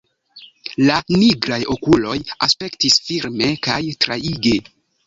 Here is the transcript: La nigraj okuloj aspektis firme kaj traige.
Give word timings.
La 0.89 0.95
nigraj 1.15 1.59
okuloj 1.75 2.17
aspektis 2.49 2.99
firme 3.11 3.53
kaj 3.69 3.79
traige. 4.07 4.61